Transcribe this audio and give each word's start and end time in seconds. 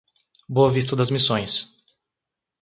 Boa 0.49 0.71
Vista 0.71 0.95
das 0.95 1.11
Missões 1.11 1.75